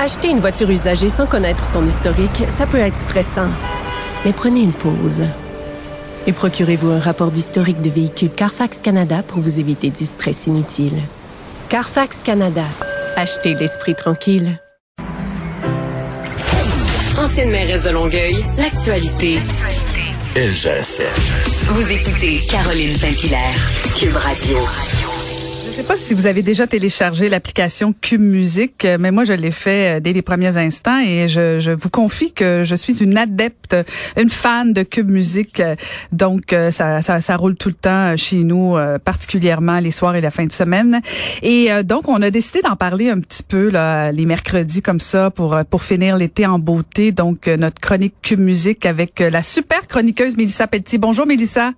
[0.00, 3.50] Acheter une voiture usagée sans connaître son historique, ça peut être stressant.
[4.24, 5.26] Mais prenez une pause.
[6.26, 11.02] Et procurez-vous un rapport d'historique de véhicule Carfax Canada pour vous éviter du stress inutile.
[11.68, 12.64] Carfax Canada.
[13.14, 14.58] Achetez l'esprit tranquille.
[17.18, 19.38] Ancienne mairesse de Longueuil, l'actualité.
[20.34, 21.02] LGSN.
[21.66, 24.56] Vous écoutez Caroline Saint-Hilaire, Cube Radio.
[25.80, 29.32] Je sais pas si vous avez déjà téléchargé l'application Cube Musique, euh, mais moi je
[29.32, 33.02] l'ai fait euh, dès les premiers instants et je, je, vous confie que je suis
[33.02, 33.74] une adepte,
[34.18, 35.58] une fan de Cube Musique.
[35.60, 35.76] Euh,
[36.12, 38.76] donc ça, ça, ça roule tout le temps chez nous,
[39.06, 41.00] particulièrement les soirs et la fin de semaine.
[41.40, 45.30] Et donc on a décidé d'en parler un petit peu là, les mercredis comme ça
[45.30, 47.10] pour pour finir l'été en beauté.
[47.10, 50.98] Donc notre chronique Cube Musique avec la super chroniqueuse Mélissa Pelletier.
[50.98, 51.72] Bonjour Mélissa.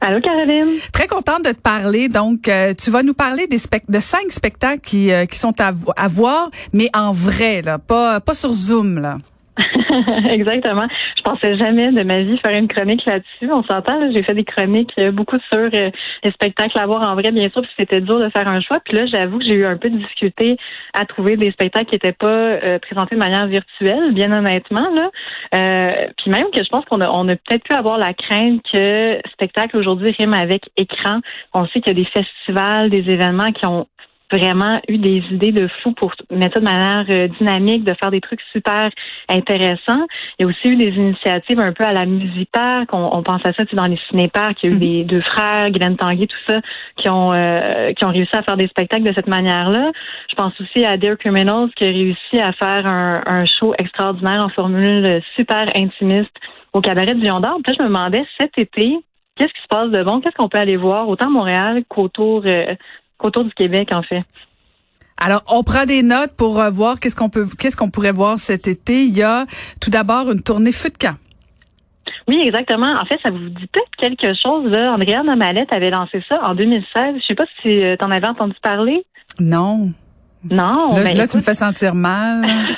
[0.00, 0.78] Allô, Caroline?
[0.92, 2.08] Très contente de te parler.
[2.08, 5.72] Donc, euh, tu vas nous parler des de cinq spectacles qui, euh, qui sont à,
[5.96, 8.98] à, voir, mais en vrai, là, pas, pas sur Zoom.
[8.98, 9.18] Là.
[10.30, 10.86] Exactement.
[11.16, 13.50] Je pensais jamais de ma vie faire une chronique là-dessus.
[13.50, 15.90] On s'entend, j'ai fait des chroniques euh, beaucoup sur euh,
[16.24, 18.78] les spectacles à voir en vrai, bien sûr, puis c'était dur de faire un choix.
[18.84, 20.56] Puis là, j'avoue que j'ai eu un peu de difficulté
[20.92, 24.88] à trouver des spectacles qui n'étaient pas euh, présentés de manière virtuelle, bien honnêtement.
[24.92, 25.10] Là.
[26.16, 29.18] puis même que je pense qu'on a, on a peut-être pu avoir la crainte que
[29.32, 31.20] spectacle aujourd'hui rime avec écran.
[31.54, 33.86] On sait qu'il y a des festivals, des événements qui ont
[34.32, 38.10] vraiment eu des idées de fou pour mettre ça de manière euh, dynamique, de faire
[38.10, 38.90] des trucs super
[39.28, 40.06] intéressants.
[40.38, 42.92] Il y a aussi eu des initiatives un peu à la Musipark.
[42.92, 44.62] On, on pense à ça dans les cinéparks.
[44.62, 45.06] Il y a eu des mhm.
[45.06, 46.60] deux frères, Glenn Tanguy, tout ça,
[46.96, 49.92] qui ont euh, qui ont réussi à faire des spectacles de cette manière-là.
[50.30, 54.44] Je pense aussi à Dear Criminals qui a réussi à faire un, un show extraordinaire
[54.44, 56.32] en formule super intimiste
[56.72, 57.58] au cabaret du Lion d'Or.
[57.64, 58.98] Puis je me demandais cet été,
[59.36, 60.20] qu'est-ce qui se passe de bon?
[60.20, 62.74] Qu'est-ce qu'on peut aller voir autant à Montréal qu'autour euh,
[63.18, 64.22] qu'autour du Québec, en fait.
[65.18, 68.38] Alors, on prend des notes pour euh, voir qu'est-ce qu'on peut, qu'est-ce qu'on pourrait voir
[68.38, 69.04] cet été.
[69.04, 69.46] Il y a
[69.80, 71.16] tout d'abord une tournée feu de camp.
[72.28, 72.94] Oui, exactement.
[73.00, 74.70] En fait, ça vous dit peut-être quelque chose.
[74.70, 74.92] Là.
[74.92, 77.14] Andréane Amalette avait lancé ça en 2016.
[77.20, 79.06] Je sais pas si tu en avais entendu parler.
[79.40, 79.90] Non.
[80.50, 80.90] Non.
[80.96, 82.44] Là, là tu me fais sentir mal.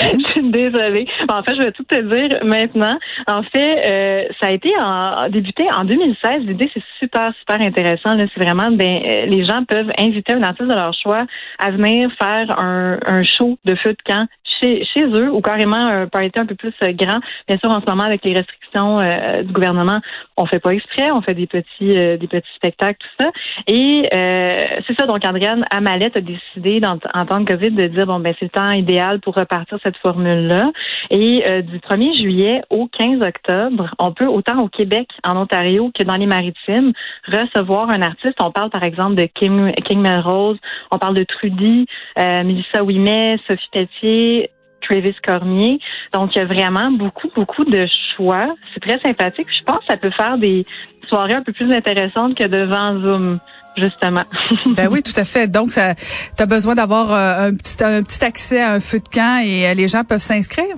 [0.00, 1.06] je suis désolée.
[1.30, 2.98] En fait, je vais tout te dire maintenant.
[3.26, 6.42] En fait, euh, ça a été en, débuté en 2016.
[6.46, 8.16] L'idée, c'est super, super intéressant.
[8.18, 11.26] C'est vraiment, ben, euh, les gens peuvent inviter un artiste de leur choix
[11.58, 14.26] à venir faire un, un show de feu de camp
[14.62, 17.20] chez, eux ou carrément un party un peu plus euh, grand.
[17.48, 19.98] Bien sûr, en ce moment, avec les restrictions euh, du gouvernement,
[20.36, 23.30] on fait pas exprès, on fait des petits euh, des petits spectacles, tout ça.
[23.66, 24.08] Et
[24.86, 28.34] c'est ça, donc Andréane Amalette a décidé en, temps de COVID de dire bon ben
[28.38, 30.70] c'est le temps idéal pour repartir cette formule-là.
[31.10, 36.02] Et du 1er juillet au 15 octobre, on peut autant au Québec, en Ontario que
[36.02, 36.92] dans les maritimes
[37.26, 38.36] recevoir un artiste.
[38.40, 40.58] On parle par exemple de King, King Melrose,
[40.90, 41.86] on parle de Trudy,
[42.16, 44.50] Melissa Ouimet, Sophie Pelletier,
[44.88, 45.78] Travis Cormier.
[46.12, 48.54] Donc, il y a vraiment beaucoup, beaucoup de choix.
[48.74, 49.48] C'est très sympathique.
[49.58, 50.66] Je pense que ça peut faire des
[51.08, 53.40] soirées un peu plus intéressantes que devant Zoom
[53.76, 54.24] justement.
[54.76, 55.50] ben oui, tout à fait.
[55.50, 58.98] Donc, ça, tu as besoin d'avoir euh, un petit, un petit accès à un feu
[58.98, 60.76] de camp et euh, les gens peuvent s'inscrire?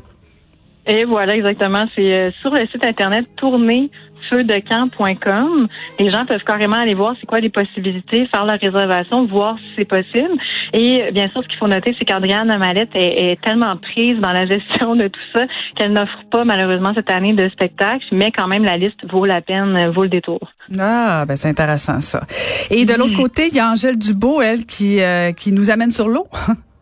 [0.87, 1.87] Et voilà, exactement.
[1.95, 3.91] C'est euh, sur le site internet tourner
[4.31, 5.69] feudecamp.com.
[5.99, 9.65] Les gens peuvent carrément aller voir c'est quoi les possibilités, faire leur réservation, voir si
[9.77, 10.35] c'est possible.
[10.73, 14.33] Et bien sûr, ce qu'il faut noter, c'est qu'Adrienne Amalette est, est, tellement prise dans
[14.33, 15.43] la gestion de tout ça
[15.77, 19.41] qu'elle n'offre pas malheureusement cette année de spectacle, mais quand même la liste vaut la
[19.41, 20.41] peine, vaut le détour.
[20.79, 22.23] Ah, ben c'est intéressant ça.
[22.71, 25.91] Et de l'autre côté, il y a Angèle Dubo, elle, qui, euh, qui nous amène
[25.91, 26.27] sur l'eau.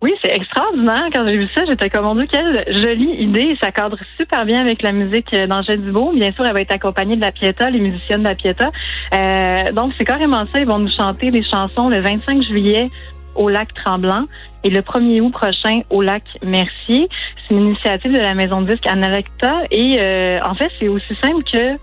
[0.00, 1.06] Oui, c'est extraordinaire.
[1.12, 3.56] Quand j'ai vu ça, j'étais comme, mon Dieu, quelle jolie idée.
[3.60, 6.12] Ça cadre super bien avec la musique d'Angèle Dubois.
[6.14, 8.70] Bien sûr, elle va être accompagnée de la Pieta, les musiciennes de la Pieta.
[9.14, 10.60] Euh, donc, c'est carrément ça.
[10.60, 12.90] Ils vont nous chanter des chansons le 25 juillet
[13.34, 14.26] au lac Tremblant
[14.62, 17.08] et le 1er août prochain au lac Mercier.
[17.46, 21.14] C'est une initiative de la maison de disque Analecta et euh, en fait, c'est aussi
[21.20, 21.76] simple que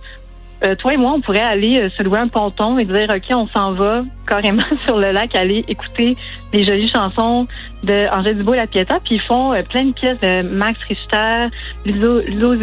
[0.64, 3.36] euh, toi et moi, on pourrait aller euh, se louer un ponton et dire, OK,
[3.36, 6.16] on s'en va carrément sur le lac, aller écouter
[6.54, 7.48] des jolies chansons
[7.84, 10.80] de Angèle Dubois et la Pieta, puis ils font euh, plein de pièces de Max
[10.88, 11.48] Richter,
[11.86, 12.54] Ludo, Ludo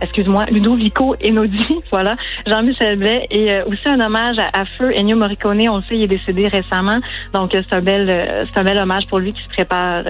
[0.00, 2.16] excuse-moi, Ludovico Enodi, voilà,
[2.46, 6.08] Jean-Michel Blais, et aussi un hommage à, Feu Ennio Morricone, on le sait, il est
[6.08, 6.98] décédé récemment,
[7.32, 10.04] donc c'est un bel, c'est un bel hommage pour lui qui se prépare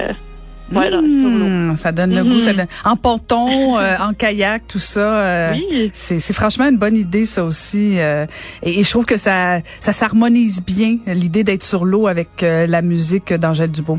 [0.70, 2.40] voilà, mmh, ça donne le goût.
[2.40, 2.66] Ça mmh.
[2.84, 5.18] En ponton, euh, en kayak, tout ça.
[5.18, 5.54] Euh,
[5.92, 7.98] c'est franchement une bonne idée, ça aussi.
[7.98, 8.26] Euh,
[8.62, 13.32] et, je trouve que ça, ça s'harmonise bien, l'idée d'être sur l'eau avec la musique
[13.32, 13.98] d'Angèle Dubois.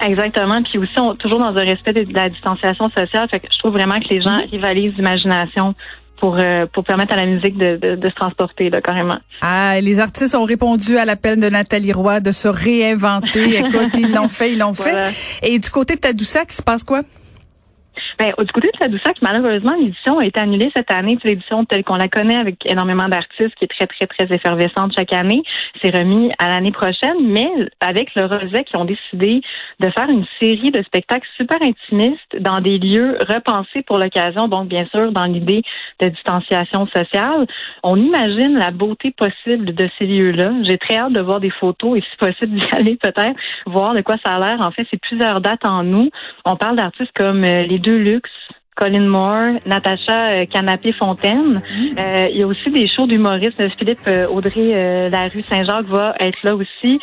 [0.00, 0.62] Exactement.
[0.62, 3.28] Puis aussi, toujours dans un respect de, la distanciation sociale.
[3.30, 5.74] Fait que je trouve vraiment que les gens rivalisent d'imagination
[6.20, 6.38] pour
[6.72, 9.18] pour permettre à la musique de, de, se transporter là, carrément.
[9.40, 13.58] Ah, les artistes ont répondu à l'appel de Nathalie Roy de se réinventer.
[13.58, 15.12] Écoute, ils l'ont fait, ils l'ont fait.
[15.42, 17.02] Et du côté de Tadoussac, il se passe quoi?
[18.20, 21.16] Ben, du côté de Tadoussac, malheureusement, l'édition a été annulée cette année.
[21.24, 25.14] L'édition telle qu'on la connaît avec énormément d'artistes, qui est très, très, très effervescente chaque
[25.14, 25.42] année,
[25.82, 27.16] c'est remis à l'année prochaine.
[27.22, 27.48] Mais
[27.80, 29.40] avec le Rosé, qui ont décidé
[29.80, 34.68] de faire une série de spectacles super intimistes dans des lieux repensés pour l'occasion, donc
[34.68, 35.62] bien sûr dans l'idée
[36.00, 37.46] de distanciation sociale.
[37.82, 40.52] On imagine la beauté possible de ces lieux-là.
[40.64, 44.02] J'ai très hâte de voir des photos et si possible d'y aller peut-être, voir de
[44.02, 44.58] quoi ça a l'air.
[44.60, 46.10] En fait, c'est plusieurs dates en nous.
[46.44, 48.09] On parle d'artistes comme euh, les deux
[48.80, 51.60] Colin Moore, Natacha euh, Canapé-Fontaine.
[51.60, 51.98] Mm.
[51.98, 53.62] Euh, il y a aussi des shows d'humoristes.
[53.78, 56.98] Philippe euh, Audrey, la rue Saint-Jacques va être là aussi.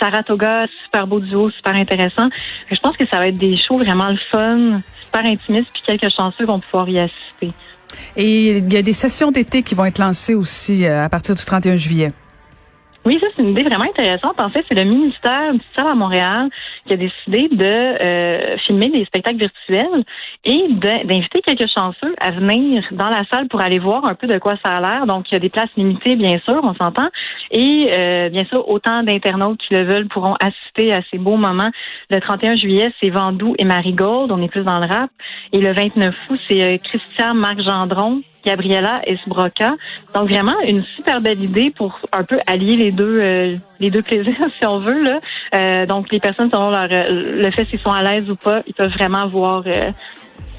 [0.00, 2.28] Saratoga, super beau duo, super intéressant.
[2.70, 6.12] Je pense que ça va être des shows vraiment le fun, super intimistes, puis quelques
[6.14, 7.52] chanceux vont pouvoir y assister.
[8.16, 11.44] Et il y a des sessions d'été qui vont être lancées aussi à partir du
[11.44, 12.12] 31 juillet.
[13.06, 14.38] Oui, ça, c'est une idée vraiment intéressante.
[14.40, 16.50] En fait, c'est le ministère du Ciel à Montréal
[16.86, 20.04] qui a décidé de euh, filmer des spectacles virtuels
[20.44, 24.38] et d'inviter quelques chanceux à venir dans la salle pour aller voir un peu de
[24.38, 25.06] quoi ça a l'air.
[25.06, 27.08] Donc, il y a des places limitées, bien sûr, on s'entend.
[27.50, 31.70] Et euh, bien sûr, autant d'internautes qui le veulent pourront assister à ces beaux moments.
[32.10, 34.30] Le 31 juillet, c'est Vandou et Marigold.
[34.30, 35.10] On est plus dans le rap.
[35.54, 39.76] Et le 29 août, c'est euh, Christian Marc Gendron Gabriella Esbroca.
[40.14, 44.02] Donc vraiment une super belle idée pour un peu allier les deux euh, les deux
[44.02, 45.20] plaisirs si on veut là.
[45.54, 48.62] Euh, donc les personnes selon leur euh, le fait s'ils sont à l'aise ou pas,
[48.66, 49.64] ils peuvent vraiment voir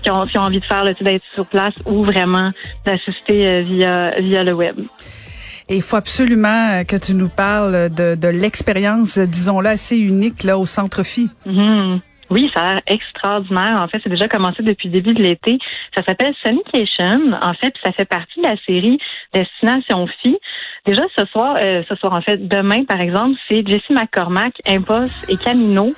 [0.04, 2.52] qui ont, ont envie de faire le d'être sur place ou vraiment
[2.86, 4.80] d'assister via via le web.
[5.70, 10.58] Et il faut absolument que tu nous parles de, de l'expérience, disons-le, assez unique là
[10.58, 11.30] au Centre Phi.
[11.48, 12.00] Mm-hmm.
[12.32, 13.76] Oui, ça a l'air extraordinaire.
[13.82, 15.60] En fait, c'est déjà commencé depuis le début de l'été.
[15.94, 17.34] Ça s'appelle Sonication.
[17.42, 18.98] En fait, ça fait partie de la série
[19.34, 20.38] Destination Phi.
[20.86, 25.30] Déjà ce soir, euh, ce soir en fait, demain par exemple, c'est Jessie McCormack, Impost
[25.30, 25.94] et Camino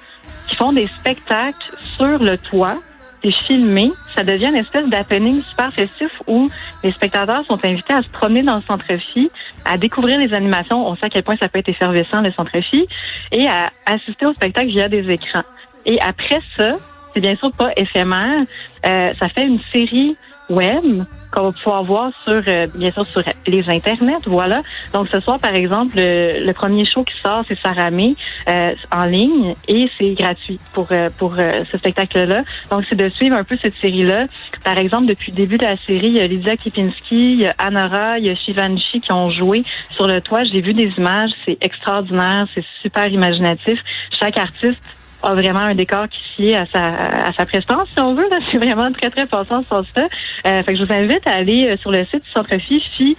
[0.48, 2.78] qui font des spectacles sur le toit.
[3.24, 3.92] C'est filmé.
[4.16, 6.50] Ça devient une espèce d'happening super festif où
[6.84, 9.30] les spectateurs sont invités à se promener dans le centre Phi,
[9.64, 10.86] à découvrir les animations.
[10.86, 12.86] On sait à quel point ça peut être effervescent le centre Phi
[13.32, 15.44] et à assister au spectacle via des écrans.
[15.86, 16.74] Et après ça,
[17.14, 18.46] c'est bien sûr pas éphémère,
[18.86, 20.18] euh, ça fait une série
[20.50, 24.62] web qu'on va pouvoir voir sur euh, bien sûr sur les internets voilà.
[24.94, 28.16] Donc ce soir par exemple le, premier show qui sort c'est Saramé
[28.50, 33.10] euh, en ligne et c'est gratuit pour euh, pour ce spectacle là donc c'est de
[33.10, 34.28] suivre un peu cette série là
[34.64, 37.48] par exemple depuis le début de la série il y a Lydia Kipinski il y
[37.48, 40.44] a Anora il y a Shivanshi qui ont joué sur le toit.
[40.44, 41.32] J'ai vu des images.
[41.46, 42.48] C'est extraordinaire.
[42.54, 43.80] C'est super imaginatif.
[44.20, 44.80] Chaque artiste
[45.24, 46.84] a vraiment un décor qui sied à sa,
[47.28, 48.28] à sa prestance, si on veut.
[48.52, 50.08] C'est vraiment très, très passant sur ça.
[50.46, 53.18] Euh, fait que je vous invite à aller euh, sur le site du Centre FI,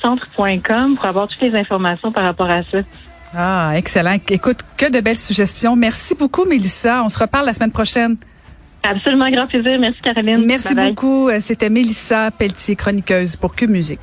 [0.00, 2.78] centre.com pour avoir toutes les informations par rapport à ça.
[3.36, 4.16] Ah, excellent.
[4.28, 5.74] Écoute, que de belles suggestions.
[5.76, 7.02] Merci beaucoup, Mélissa.
[7.04, 8.16] On se reparle la semaine prochaine.
[8.82, 9.78] Absolument, grand plaisir.
[9.78, 10.44] Merci, Caroline.
[10.44, 11.28] Merci beaucoup.
[11.28, 14.02] Euh, c'était Mélissa Pelletier, chroniqueuse pour Cube Musique.